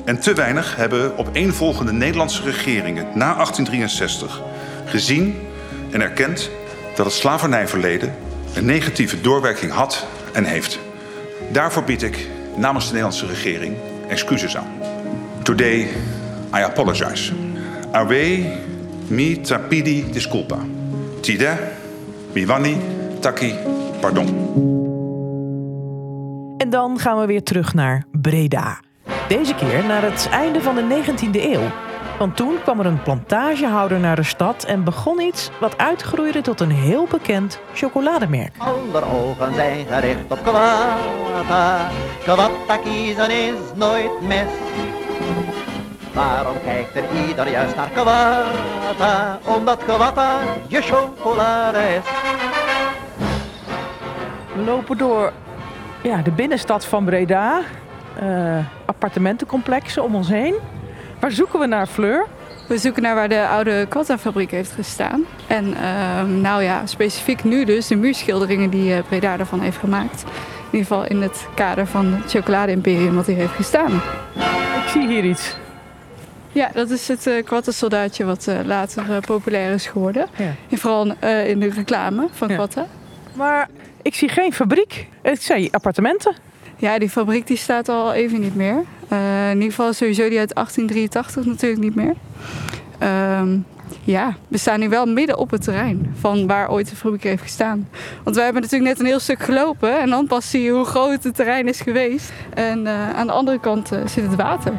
[0.04, 4.40] En te weinig hebben opeenvolgende Nederlandse regeringen na 1863
[4.84, 5.36] gezien
[5.90, 6.50] en erkend
[6.96, 8.14] dat het slavernijverleden
[8.54, 10.78] een negatieve doorwerking had en heeft.
[11.52, 13.76] Daarvoor bied ik namens de Nederlandse regering
[14.08, 14.70] excuses aan.
[15.42, 15.88] Today
[16.54, 17.32] I apologize.
[17.92, 18.44] Awe
[19.06, 20.58] mi tapidi disculpa.
[21.20, 21.56] Tide
[22.34, 22.46] mi
[23.20, 23.54] taki
[24.00, 24.71] pardon.
[26.72, 28.80] Dan gaan we weer terug naar Breda.
[29.28, 31.70] Deze keer naar het einde van de 19e eeuw.
[32.18, 36.60] Want toen kwam er een plantagehouder naar de stad en begon iets wat uitgroeide tot
[36.60, 38.54] een heel bekend chocolademerk.
[38.58, 41.88] Aller ogen zijn gericht op Kwatta.
[42.22, 44.48] Kwatta kiezen is nooit mis.
[46.12, 49.38] Waarom kijkt er ieder juist naar Kwatta?
[49.56, 52.04] Omdat Kwatta je chocolade is.
[54.54, 55.32] We lopen door
[56.02, 57.60] ja, de binnenstad van Breda.
[58.20, 60.54] eh, appartementencomplexen om ons heen.
[61.20, 62.26] Waar zoeken we naar, Fleur?
[62.68, 65.22] We zoeken naar waar de oude Quatta-fabriek heeft gestaan.
[65.46, 70.22] En ehm, nou ja, specifiek nu dus de muurschilderingen die eh, Breda ervan heeft gemaakt.
[70.22, 73.92] In ieder geval in het kader van het chocolade-imperium wat hier heeft gestaan.
[74.84, 75.56] Ik zie hier iets.
[76.52, 80.26] Ja, dat is het eh Quatta-soldaatje wat later populair is geworden.
[80.36, 80.44] Ja.
[80.70, 81.06] En vooral
[81.46, 82.54] in de reclame van Ja.
[82.54, 82.86] Quatta.
[83.34, 83.68] Maar
[84.02, 85.08] ik zie geen fabriek.
[85.22, 86.34] Ik zei appartementen.
[86.76, 88.84] Ja, die fabriek die staat al even niet meer.
[89.08, 92.14] Eh, in ieder geval sowieso die uit 1883 natuurlijk niet meer.
[92.98, 93.58] Ehm,
[94.04, 97.42] ja, we staan nu wel midden op het terrein van waar ooit de fabriek heeft
[97.42, 97.88] gestaan.
[98.22, 100.84] Want wij hebben natuurlijk net een heel stuk gelopen en dan pas zie je hoe
[100.84, 102.32] groot het terrein is geweest.
[102.54, 104.72] En eh, aan de andere kant eh, zit het water.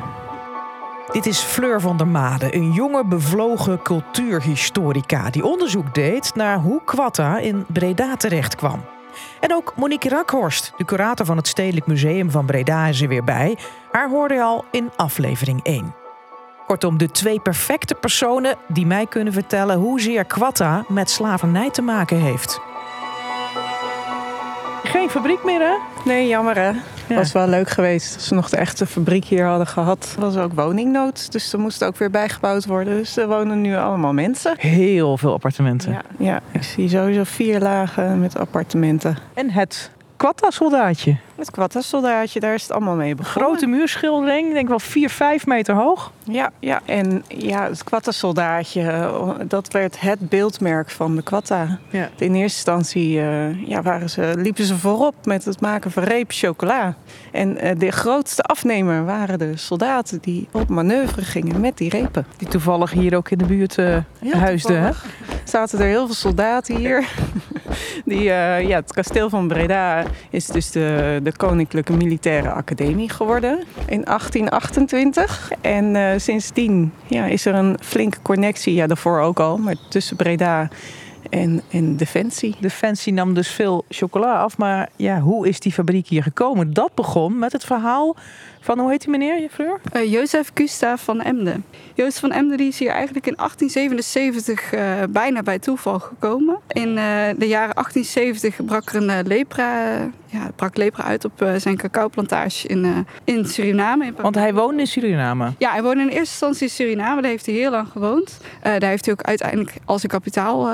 [1.11, 6.81] Dit is Fleur van der Made, een jonge bevlogen cultuurhistorica die onderzoek deed naar hoe
[6.85, 8.83] Quatta in Breda terecht kwam.
[9.39, 13.23] En ook Monique Rakhorst, de curator van het Stedelijk Museum van Breda, is er weer
[13.23, 13.57] bij.
[13.91, 15.95] Haar hoorde je al in aflevering 1.
[16.67, 22.17] Kortom, de twee perfecte personen die mij kunnen vertellen hoezeer Quatta met slavernij te maken
[22.17, 22.59] heeft.
[24.83, 25.75] Geen fabriek meer, hè?
[26.05, 26.71] Nee, jammer hè.
[27.13, 27.19] Ja.
[27.19, 30.13] Was wel leuk geweest als ze nog de echte fabriek hier hadden gehad.
[30.15, 32.97] Er was ook woningnood, dus er moest ook weer bijgebouwd worden.
[32.97, 34.53] Dus er wonen nu allemaal mensen.
[34.57, 35.91] Heel veel appartementen.
[35.91, 39.17] Ja, ja, ik zie sowieso vier lagen met appartementen.
[39.33, 41.17] En het Quatta-soldaatje.
[41.43, 43.49] Het Quatta-soldaatje, daar is het allemaal mee begonnen.
[43.49, 46.11] Grote muurschildering, ik denk wel 4, 5 meter hoog.
[46.23, 46.81] Ja, ja.
[46.85, 49.11] en ja, het Quatta-soldaatje,
[49.47, 51.79] dat werd het beeldmerk van de Quatta.
[51.89, 52.09] Ja.
[52.17, 56.31] In eerste instantie eh, ja, waren ze, liepen ze voorop met het maken van reep
[56.31, 56.95] chocola.
[57.31, 62.25] En eh, de grootste afnemer waren de soldaten die op manoeuvre gingen met die repen.
[62.37, 64.73] Die toevallig hier ook in de buurt eh Heel huisde.
[64.73, 64.91] Hè?
[65.43, 67.07] zaten er heel veel soldaten hier.
[68.05, 73.59] Die, eh, ja, het kasteel van Breda is dus de, de Koninklijke Militaire Academie geworden
[73.87, 75.51] in 1828.
[75.61, 80.15] En eh, sindsdien ja, is er een flinke connectie, ja, daarvoor ook al, maar tussen
[80.15, 80.69] Breda
[81.29, 82.55] en, en Defensie.
[82.59, 84.57] Defensie nam dus veel chocola af.
[84.57, 86.73] Maar ja, hoe is die fabriek hier gekomen?
[86.73, 88.15] Dat begon met het verhaal
[88.63, 89.79] van, hoe heet die meneer, Fleur?
[89.91, 91.65] Eh Jozef Gustav van Emden.
[91.93, 96.59] Jozef van Emden die is hier eigenlijk in 1877 eh, bijna bij toeval gekomen.
[96.67, 97.05] In eh,
[97.37, 103.07] de jaren 1870 brak er een lepra, ja, brak lepra uit op zijn cacaoplantage in,
[103.23, 104.05] in Suriname.
[104.05, 105.53] In Want hij woonde in Suriname.
[105.57, 107.21] Ja, hij woonde in eerste instantie in Suriname.
[107.21, 108.37] Daar heeft hij heel lang gewoond.
[108.61, 110.69] Daar heeft hij ook uiteindelijk al zijn kapitaal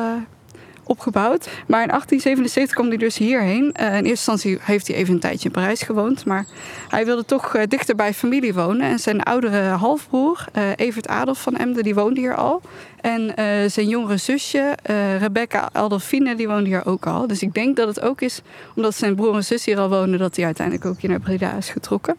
[0.89, 1.49] opgebouwd.
[1.67, 3.73] Maar in 1877 kwam hij dus hierheen.
[3.73, 6.25] Eh, in eerste instantie heeft hij even een tijdje in Parijs gewoond.
[6.25, 6.45] Maar
[6.89, 8.82] hij wilde toch eh, dichter bij familie wonen.
[8.82, 12.62] En zijn oudere halfbroer, eh, Evert Adolf van Emden, die woonde hier al.
[13.02, 13.34] En
[13.71, 14.78] zijn jongere zusje,
[15.19, 17.28] Rebecca Adolfine, die woonde hier ook al.
[17.28, 18.41] Dus ik denk dat het ook is
[18.75, 20.19] omdat zijn broer en zus hier al woonden...
[20.19, 22.15] dat hij uiteindelijk ook hier naar Breda is getrokken.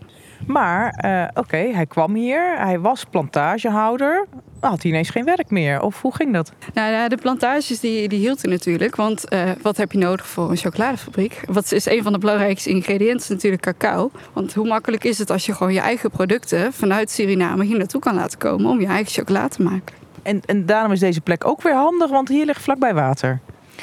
[0.46, 0.94] Maar,
[1.34, 2.58] oké, hij kwam hier.
[2.58, 4.26] Hij was plantagehouder.
[4.60, 5.80] Had hij ineens geen werk meer?
[5.80, 6.52] Of hoe ging dat?
[6.74, 8.96] Nou ja, de plantages die, die hield hij natuurlijk.
[8.96, 11.42] Want eh, wat heb je nodig voor een chocoladefabriek?
[11.46, 14.10] Wat is een van de belangrijkste ingrediënten natuurlijk cacao.
[14.32, 18.00] Want hoe makkelijk is het als je gewoon je eigen producten vanuit Suriname hier naartoe
[18.00, 19.94] kan laten komen om je eigen chocola te maken?
[20.22, 23.40] En, en daarom is deze plek ook weer handig, want hier ligt vlakbij water.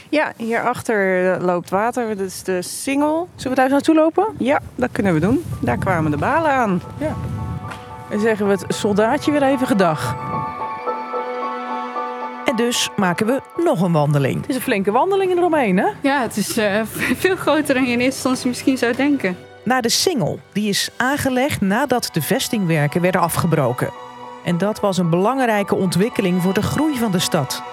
[0.10, 2.08] Ja, hierachter eh, loopt water.
[2.08, 3.30] Dat is de Singel.
[3.36, 4.26] Zullen we daar eens naartoe lopen?
[4.38, 5.44] Ja, dat kunnen we doen.
[5.62, 6.82] Daar kwamen de balen aan.
[8.10, 10.16] En zeggen we het soldaatje weer even gedag.
[12.48, 14.42] En dus maken we nog een wandeling.
[14.42, 15.88] Het is een flinke wandeling eromheen, hè?
[16.02, 16.82] Ja, het is eh,
[17.24, 19.38] veel groter dan je in eerste instantie misschien zou denken.
[19.64, 20.40] Naar de Singel.
[20.54, 23.90] Die is aangelegd nadat de vestingwerken werden afgebroken.
[24.44, 27.64] En dat was een belangrijke ontwikkeling voor de groei van de stad.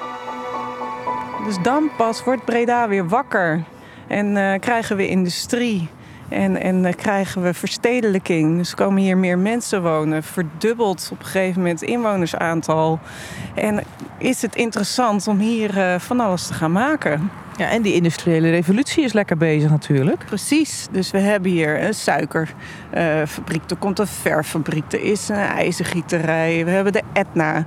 [1.45, 3.65] Dus dan pas wordt Breda weer wakker.
[4.07, 5.89] En eh, krijgen we industrie.
[6.29, 8.57] En, en eh, krijgen we verstedelijking.
[8.57, 10.23] Dus komen hier meer mensen wonen.
[10.23, 12.99] Verdubbelt op een gegeven moment het inwonersaantal.
[13.55, 13.83] En
[14.19, 17.31] is het interessant om hier eh, van alles te gaan maken.
[17.57, 20.25] Ja, en die industriële revolutie is lekker bezig natuurlijk.
[20.27, 20.87] Precies.
[20.91, 23.71] Dus we hebben hier een suikerfabriek.
[23.71, 24.93] er komt een verfabriek.
[24.93, 26.65] Er is een ijzergieterij.
[26.65, 27.67] We hebben de Etna.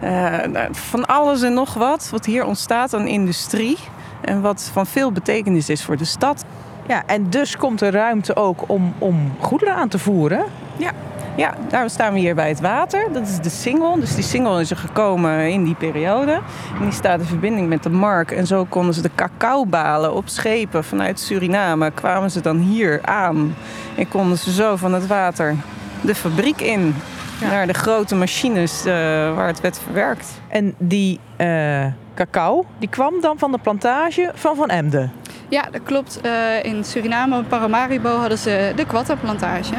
[0.00, 0.10] Eh,
[0.52, 2.08] nou, van alles en nog wat.
[2.10, 3.78] Wat hier ontstaat aan industrie.
[4.20, 6.44] En wat van veel betekenis is voor de stad.
[6.88, 10.44] Ja, en dus komt er ruimte ook om, om goederen aan te voeren.
[10.76, 10.90] Ja.
[11.36, 13.12] Ja, daar staan we hier bij het water.
[13.12, 14.00] Dat is de single.
[14.00, 16.32] Dus die single is er gekomen in die periode.
[16.78, 18.30] En die staat in verbinding met de mark.
[18.30, 21.90] En zo konden ze de cacaobalen op schepen vanuit Suriname.
[21.90, 23.54] Kwamen ze dan hier aan.
[23.96, 25.54] En konden ze zo van het water
[26.00, 26.94] de fabriek in.
[27.40, 28.92] Naar de grote machines uh,
[29.34, 30.40] waar het werd verwerkt.
[30.48, 35.12] En die uh, cacao, die kwam dan van de plantage van Van Emden?
[35.48, 36.20] Ja, dat klopt.
[36.24, 39.74] Uh, in Suriname, Paramaribo, hadden ze de Quatta-plantage.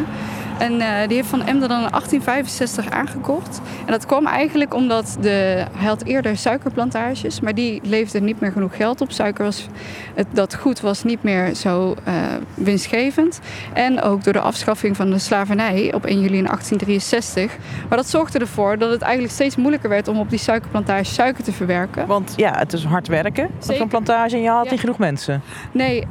[0.59, 3.61] En uh, die heeft Van Emden dan in 1865 aangekocht.
[3.85, 8.51] En dat kwam eigenlijk omdat de, hij had eerder suikerplantages, maar die leefden niet meer
[8.51, 9.11] genoeg geld op.
[9.11, 9.67] Suiker was,
[10.13, 12.13] het, dat goed was niet meer zo uh,
[12.53, 13.39] winstgevend.
[13.73, 17.57] En ook door de afschaffing van de slavernij op 1 juli in 1863.
[17.89, 21.43] Maar dat zorgde ervoor dat het eigenlijk steeds moeilijker werd om op die suikerplantage suiker
[21.43, 22.07] te verwerken.
[22.07, 24.71] Want ja, het is hard werken op zo'n plantage en je had ja.
[24.71, 25.41] niet genoeg mensen.
[25.71, 26.09] Nee, uh,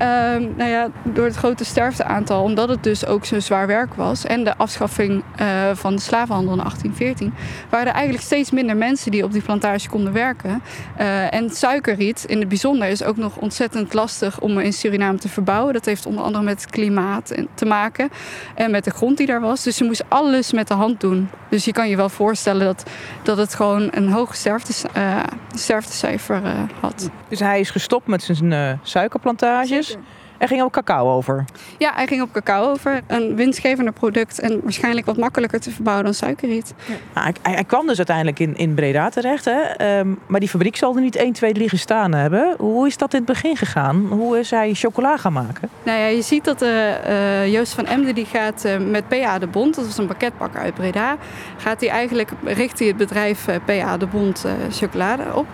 [0.56, 4.26] nou ja, door het grote sterfteaantal, omdat het dus ook zo zwaar werk was.
[4.26, 7.35] En de afschaffing uh, van de slavenhandel in 1814
[7.70, 10.62] waren er eigenlijk steeds minder mensen die op die plantage konden werken.
[11.01, 15.29] Uh, en suikerriet in het bijzonder is ook nog ontzettend lastig om in Suriname te
[15.29, 15.72] verbouwen.
[15.72, 18.11] Dat heeft onder andere met het klimaat te maken
[18.55, 19.62] en met de grond die daar was.
[19.62, 21.29] Dus ze moest alles met de hand doen.
[21.48, 22.90] Dus je kan je wel voorstellen dat,
[23.22, 25.18] dat het gewoon een hoog sterftes, uh,
[25.55, 26.42] sterftecijfer
[26.81, 27.11] had.
[27.29, 29.87] Dus hij is gestopt met zijn suikerplantages.
[29.87, 30.17] Zeker.
[30.38, 31.44] Er ging ook cacao over.
[31.79, 33.01] Ja, hij ging op cacao over.
[33.07, 36.74] Een winstgevender product en waarschijnlijk wat makkelijker te verbouwen dan suikerriet.
[36.85, 36.94] Ja.
[37.14, 39.44] Nou, hij, hij, kwam dus uiteindelijk in, in Breda terecht.
[39.44, 39.98] Hè?
[39.98, 42.55] Um, maar die fabriek zal er niet 1, 2, 3 gestaan hebben.
[42.59, 44.07] Hoe is dat in het begin gegaan?
[44.11, 45.68] Hoe is hij chocola gaan maken?
[45.83, 46.68] Nou ja, je ziet dat uh,
[47.09, 50.61] uh, Joost van Emden die gaat uh, met PA de Bond, dat was een pakketbakker
[50.61, 51.16] uit Breda,
[51.57, 55.46] gaat hij eigenlijk richt hij het bedrijf PA de Bond chocolade op.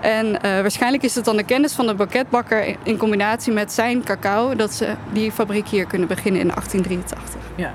[0.00, 4.04] En uh, waarschijnlijk is het dan de kennis van de banketbakker in combinatie met zijn
[4.04, 7.40] cacao dat ze die fabriek hier kunnen beginnen in 1883.
[7.54, 7.72] Ja.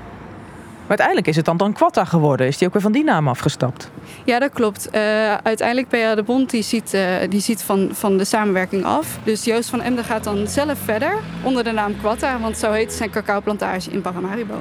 [0.82, 2.46] Maar uiteindelijk is het dan dan Quatta geworden.
[2.46, 3.90] Is die ook weer van die naam afgestapt?
[4.24, 4.88] Ja, dat klopt.
[4.94, 9.18] Uh, uiteindelijk PA de Bond die ziet, uh, die ziet van, van de samenwerking af.
[9.24, 12.40] Dus Joost van Emden gaat dan zelf verder onder de naam Quatta.
[12.40, 14.54] Want zo heet zijn cacaoplantage in Paramaribo.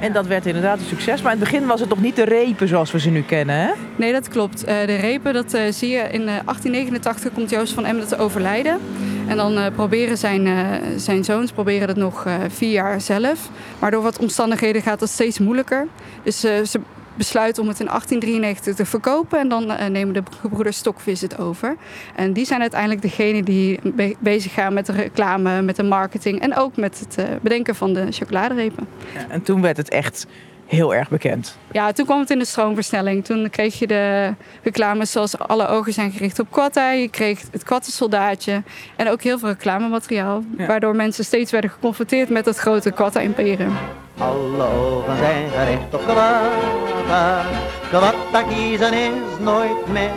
[0.00, 1.22] En dat werd inderdaad een succes.
[1.22, 3.56] Maar in het begin was het nog niet de repen zoals we ze nu kennen,
[3.56, 3.70] hè?
[3.96, 4.60] Nee, dat klopt.
[4.60, 8.18] Uh, de repen, dat uh, zie je in uh, 1889 komt Joost van Emden te
[8.18, 8.78] overlijden.
[9.26, 10.48] En dan proberen zijn,
[10.96, 13.50] zijn zoons proberen het nog vier jaar zelf.
[13.78, 15.86] Maar door wat omstandigheden gaat dat steeds moeilijker.
[16.22, 16.80] Dus ze
[17.18, 19.38] besluiten om het in 1893 te verkopen.
[19.38, 21.76] En dan uh, nemen de gebroeders Stokvis het over.
[22.14, 26.40] En die zijn uiteindelijk degene die be bezig gaan met de reclame, met de marketing.
[26.40, 28.88] En ook met het uh, bedenken van de chocoladerepen.
[29.14, 30.26] Ja, en toen werd het echt
[30.68, 31.58] heel erg bekend.
[31.72, 33.24] Ja, toen kwam het in de stroomversnelling.
[33.24, 36.90] Toen kreeg je de reclames zoals alle ogen zijn gericht op Quatta.
[36.90, 38.62] Je kreeg het Quatta-soldaatje.
[38.96, 40.42] En ook heel veel reclamemateriaal.
[40.56, 40.66] Ja.
[40.66, 43.72] Waardoor mensen steeds werden geconfronteerd met het grote Quatta-imperium.
[44.18, 47.42] Alle ogen zijn gericht op Quatta.
[47.88, 50.10] Quatta kiezen is nooit mis.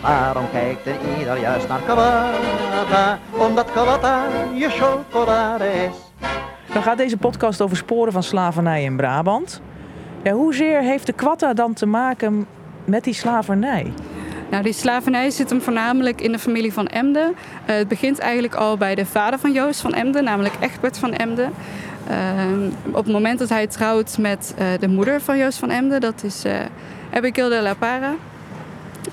[0.00, 3.18] Waarom kijkt er ieder juist naar Quatta?
[3.30, 5.96] Omdat Quatta je chocolade is.
[6.72, 9.60] Dan gaat deze podcast over sporen van slavernij in Brabant.
[10.22, 12.46] Ja, hoezeer heeft de Quatta dan te maken
[12.84, 13.92] met die slavernij?
[14.50, 17.30] Nou, die slavernij zit hem voornamelijk in de familie van Emden.
[17.30, 21.12] Uh, het begint eigenlijk al bij de vader van Joost van Emden, namelijk Egbert van
[21.12, 21.52] Emden.
[22.10, 26.00] Uh, op het moment dat hij trouwt met uh, de moeder van Joost van Emden,
[26.00, 26.42] dat is
[27.12, 28.14] Abigail de la Para.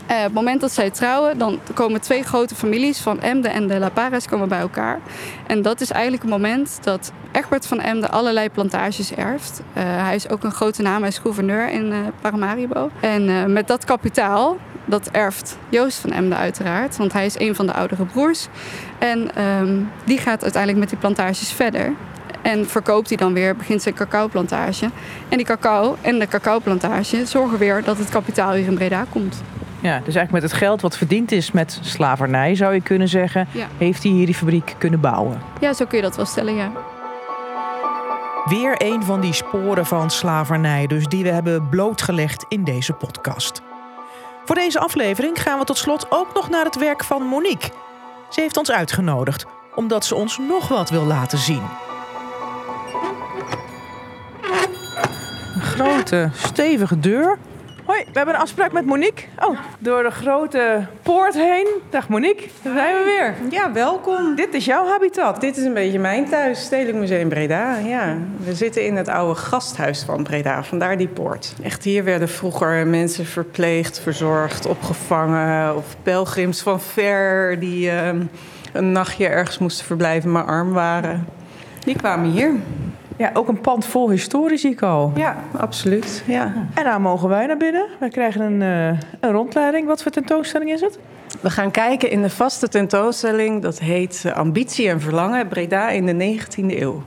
[0.10, 3.68] Uh, op het moment dat zij trouwen, dan komen twee grote families van Emden en
[3.68, 5.00] de La Paras komen bij elkaar.
[5.48, 9.62] En dat is eigenlijk het moment dat Egbert van Emden allerlei plantages erft.
[9.74, 12.90] Hij is ook een grote naam, hij is gouverneur in uh, Paramaribo.
[13.00, 17.66] En met dat kapitaal, dat erft Joost van Emden uiteraard, want hij is een van
[17.66, 18.48] de oudere broers.
[19.00, 21.94] En um, die gaat uiteindelijk met die plantages verder.
[22.44, 24.90] En verkoopt hij dan weer, begint zijn cacaoplantage.
[25.30, 29.42] En die cacao en de cacaoplantage zorgen weer dat het kapitaal hier in Breda komt.
[29.80, 33.48] Ja, dus eigenlijk met het geld wat verdiend is met slavernij, zou je kunnen zeggen,
[33.52, 33.68] ja.
[33.78, 35.42] heeft hij hier die fabriek kunnen bouwen.
[35.60, 36.72] Ja, zo kun je dat wel stellen, ja.
[38.46, 43.62] Weer een van die sporen van slavernij, dus die we hebben blootgelegd in deze podcast.
[44.46, 47.72] Voor deze aflevering gaan we tot slot ook nog naar het werk van Monique.
[48.30, 51.64] Ze heeft ons uitgenodigd, omdat ze ons nog wat wil laten zien.
[55.74, 57.38] Grote, stevige deur
[57.86, 59.24] Hoi, we hebben een afspraak met Monique.
[59.40, 61.68] Oh, door de grote poort heen.
[61.90, 63.52] Dag Monique, daar zijn we weer.
[63.52, 64.36] Ja, welkom.
[64.36, 65.42] Dit is jouw habitat.
[65.42, 67.78] Dit is een beetje mijn thuis, Stedelijk Museum Breda.
[67.78, 71.54] Ja, we zitten in het oude gasthuis van Breda, vandaar die poort.
[71.64, 75.76] Echt, hier werden vroeger mensen verpleegd, verzorgd, opgevangen.
[75.76, 78.08] Of pelgrims van ver die uh,
[78.74, 81.26] een nachtje ergens moesten verblijven, maar arm waren.
[81.80, 82.52] Die kwamen hier.
[83.24, 84.68] Ja, ook een pand vol historisch
[85.16, 86.24] Ja, absoluut.
[86.28, 86.54] Ja.
[86.74, 87.88] En daar mogen wij naar binnen.
[88.00, 89.88] Wij krijgen een, uh, een rondleiding.
[89.88, 91.00] Wat voor tentoonstelling is het?
[91.42, 93.62] We gaan kijken in de vaste tentoonstelling.
[93.62, 97.04] Dat heet eh, Ambitie en Verlangen Breda in de 19e eeuw.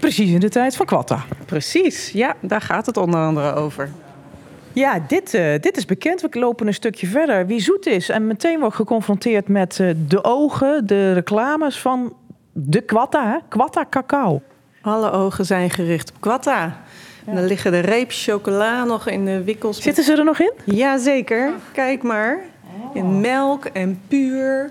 [0.00, 1.24] Precies in de tijd van Quatta.
[1.46, 3.90] Precies, ja, daar gaat het onder andere over.
[4.72, 6.20] Ja, dit, uh, dit is bekend.
[6.20, 7.46] We lopen een stukje verder.
[7.46, 12.12] Wie zoet is en meteen wordt geconfronteerd met uh, de ogen, de reclames van
[12.52, 13.38] de Quatta, hè?
[13.48, 14.42] Quatta cacao.
[14.82, 16.76] Alle ogen zijn gericht op Quatta.
[17.24, 19.82] En dan liggen de reepjes chocola nog in de wikkels.
[19.82, 20.52] Zitten ze er nog in?
[20.64, 21.52] Jazeker.
[21.72, 22.38] Kijk maar.
[22.94, 24.70] In melk en puur.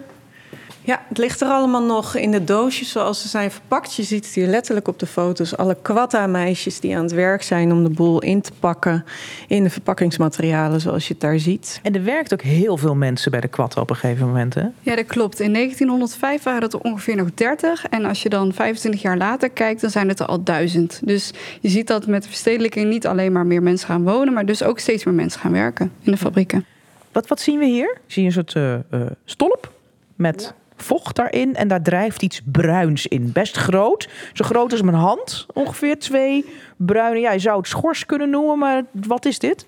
[0.84, 3.96] Ja, het ligt er allemaal nog in de doosjes zoals ze zijn verpakt.
[3.96, 5.58] Je ziet het hier letterlijk op de foto's.
[5.58, 9.06] Alle Quatta-meisjes die aan het werk zijn om de boel in te pakken...
[9.48, 11.80] in de verpakkingsmaterialen zoals je het daar ziet.
[11.84, 14.65] En er werkt ook heel veel mensen bij de Quatta op een gegeven moment, hè?
[14.82, 15.39] Ja, dat klopt.
[15.39, 17.88] In 1905 waren het er ongeveer nog 30.
[17.89, 21.02] En als je dan 25 jaar later kijkt, dan zijn het er al duizend.
[21.04, 24.34] Dus je ziet dat met de verstedelijking niet alleen maar meer mensen gaan wonen...
[24.34, 26.65] maar dus ook steeds meer mensen gaan werken in de fabrieken.
[27.12, 27.98] Wat, wat zien we hier?
[28.08, 29.72] Zie je een soort uh, uh, stolp
[30.15, 33.32] met vocht daarin en daar drijft iets bruins in.
[33.32, 35.46] Best groot, zo groot als mijn hand.
[35.54, 39.65] Ongeveer twee bruine, ja, je zou het schors kunnen noemen, maar wat is dit?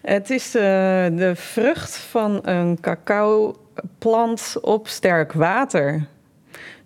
[0.00, 0.62] Het is uh,
[1.12, 6.06] de vrucht van een cacao-plant op sterk water.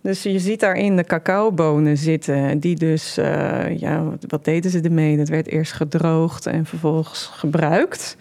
[0.06, 5.16] Dus je ziet daarin de cacaobonen zitten, die dus, uh, ja, wat deden ze ermee?
[5.16, 8.16] Dat werd eerst gedroogd en vervolgens gebruikt.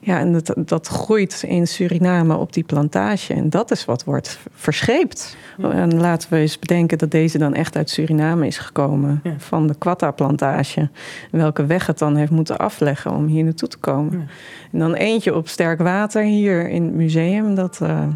[0.00, 3.34] Ja, en dat, dat groeit in Suriname op die plantage.
[3.34, 5.36] En dat is wat wordt verscheept.
[5.58, 9.20] En laten we eens bedenken dat deze dan echt uit Suriname is gekomen.
[9.22, 9.34] Ja.
[9.38, 10.88] Van de Quatta-plantage.
[11.30, 14.18] Welke weg het dan heeft moeten afleggen om hier naartoe te komen.
[14.18, 14.24] Ja.
[14.72, 17.54] En dan eentje op sterk water hier in het museum.
[17.54, 17.78] Dat...
[17.82, 18.06] Uh,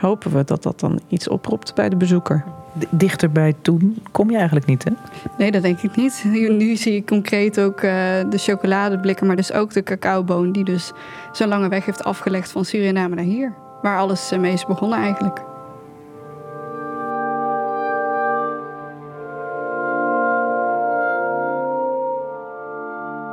[0.00, 2.44] hopen we dat dat dan iets oproept bij de bezoeker.
[2.90, 4.90] Dichterbij toen kom je eigenlijk niet, hè?
[5.38, 6.24] Nee, dat denk ik niet.
[6.48, 7.92] Nu zie ik concreet ook uh,
[8.30, 10.52] de chocoladeblikken, maar dus ook de cacaoboon...
[10.52, 10.92] die dus
[11.32, 13.54] zo'n lange weg heeft afgelegd van Suriname naar hier.
[13.82, 15.49] Waar alles mee is begonnen eigenlijk.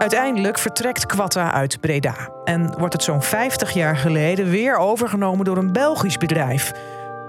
[0.08, 5.58] Uiteindelijk vertrekt Quatta uit Breda en wordt het zo'n 50 jaar geleden weer overgenomen door
[5.58, 6.72] een Belgisch bedrijf.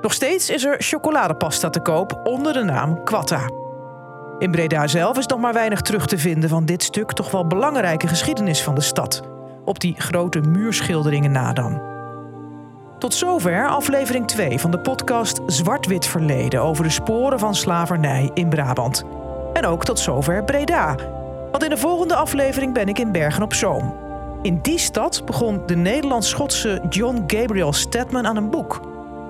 [0.00, 3.40] Nog steeds is er chocoladepasta te koop onder de naam Quatta.
[4.38, 7.46] In Breda zelf is nog maar weinig terug te vinden van dit stuk toch wel
[7.46, 9.22] belangrijke geschiedenis van de stad.
[9.64, 11.82] Op die grote muurschilderingen na dan.
[12.98, 18.48] Tot zover aflevering 2 van de podcast Zwart-Wit Verleden over de sporen van slavernij in
[18.48, 19.04] Brabant.
[19.52, 20.96] En ook tot zover Breda,
[21.58, 23.94] want in de volgende aflevering ben ik in Bergen op Zoom.
[24.42, 28.80] In die stad begon de Nederlands-Schotse John Gabriel Stedman aan een boek.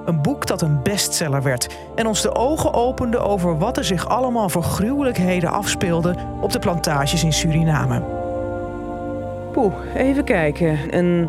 [0.06, 4.08] Een boek dat een bestseller werd en ons de ogen opende over wat er zich
[4.08, 8.02] allemaal voor gruwelijkheden afspeelde op de plantages in Suriname.
[9.52, 10.78] Poeh, even kijken.
[10.90, 11.28] Een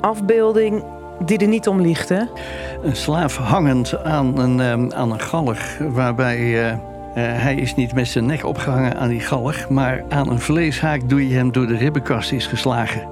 [0.00, 0.84] afbeelding
[1.24, 2.22] die er niet om ligt, hè?
[2.82, 6.38] Een slaaf hangend aan een, um, aan een galg waarbij...
[6.38, 6.72] Uh,
[7.18, 11.28] hij is niet met zijn nek opgehangen aan die galg, maar aan een vleeshaak doe
[11.28, 13.08] je hem door de ribbenkast is geslagen.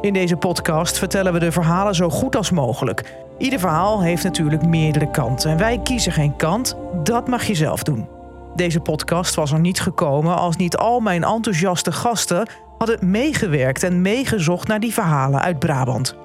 [0.00, 3.14] In deze podcast vertellen we de verhalen zo goed als mogelijk.
[3.38, 7.82] Ieder verhaal heeft natuurlijk meerdere kanten en wij kiezen geen kant, dat mag je zelf
[7.82, 8.08] doen.
[8.56, 14.02] Deze podcast was er niet gekomen als niet al mijn enthousiaste gasten hadden meegewerkt en
[14.02, 16.16] meegezocht naar die verhalen uit Brabant.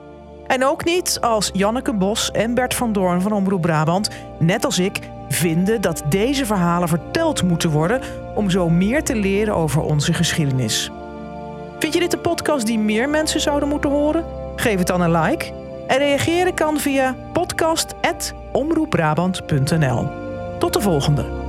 [0.48, 4.80] En ook niet als Janneke Bos en Bert van Doorn van Omroep Brabant, net als
[4.80, 8.02] ik, vinden dat deze verhalen verteld moeten worden
[8.36, 10.92] om zo meer te leren over onze geschiedenis.
[11.80, 14.26] Vind je dit een podcast die meer mensen zouden moeten horen?
[14.56, 15.54] Geef het dan een like.
[15.88, 20.08] En reageren kan via podcast.omroepbrabant.nl.
[20.60, 21.47] Tot de volgende.